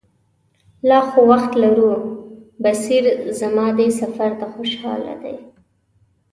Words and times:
لا 0.87 0.99
خو 1.09 1.19
وخت 1.31 1.51
لرو، 1.61 1.91
بصیر 2.63 3.05
زما 3.39 3.67
دې 3.77 3.87
سفر 3.99 4.29
ته 4.39 4.45
خوشاله 4.53 5.13
دی. 5.23 5.35